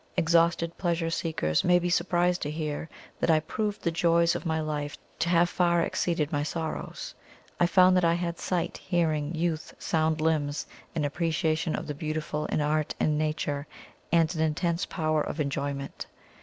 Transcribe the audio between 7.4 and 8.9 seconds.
I found that I had sight,